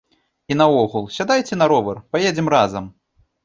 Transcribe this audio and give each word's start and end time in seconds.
І 0.55 0.57
наогул, 0.61 1.05
сядайце 1.17 1.59
на 1.65 1.69
ровар, 1.75 2.03
паедзем 2.13 2.53
разам! 2.59 2.93